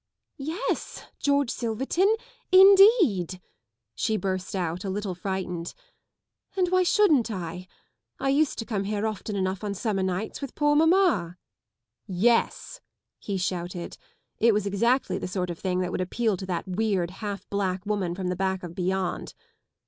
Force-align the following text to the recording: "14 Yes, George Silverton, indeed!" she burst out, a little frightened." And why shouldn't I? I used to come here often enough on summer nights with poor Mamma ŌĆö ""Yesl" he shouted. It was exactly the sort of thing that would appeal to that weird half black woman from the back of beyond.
"14 0.39 0.55
Yes, 0.59 1.03
George 1.19 1.51
Silverton, 1.51 2.15
indeed!" 2.51 3.39
she 3.93 4.17
burst 4.17 4.55
out, 4.55 4.83
a 4.83 4.89
little 4.89 5.13
frightened." 5.13 5.75
And 6.57 6.69
why 6.69 6.81
shouldn't 6.81 7.29
I? 7.29 7.67
I 8.19 8.29
used 8.29 8.57
to 8.57 8.65
come 8.65 8.85
here 8.85 9.05
often 9.05 9.35
enough 9.35 9.63
on 9.63 9.75
summer 9.75 10.01
nights 10.01 10.41
with 10.41 10.55
poor 10.55 10.75
Mamma 10.75 11.37
ŌĆö 12.09 12.15
""Yesl" 12.23 12.79
he 13.19 13.37
shouted. 13.37 13.97
It 14.39 14.55
was 14.55 14.65
exactly 14.65 15.19
the 15.19 15.27
sort 15.27 15.51
of 15.51 15.59
thing 15.59 15.81
that 15.81 15.91
would 15.91 16.01
appeal 16.01 16.35
to 16.37 16.47
that 16.47 16.67
weird 16.67 17.11
half 17.21 17.47
black 17.51 17.85
woman 17.85 18.15
from 18.15 18.29
the 18.29 18.35
back 18.35 18.63
of 18.63 18.73
beyond. 18.73 19.35